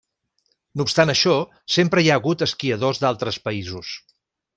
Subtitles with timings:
[0.79, 1.35] No obstant això,
[1.75, 3.93] sempre hi ha hagut esquiadors d'altres països.